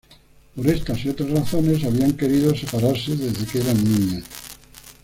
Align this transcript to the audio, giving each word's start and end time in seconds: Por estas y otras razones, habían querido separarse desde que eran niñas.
Por 0.55 0.67
estas 0.67 1.05
y 1.05 1.09
otras 1.09 1.29
razones, 1.29 1.83
habían 1.83 2.17
querido 2.17 2.55
separarse 2.57 3.15
desde 3.15 3.45
que 3.45 3.59
eran 3.59 3.83
niñas. 3.83 4.23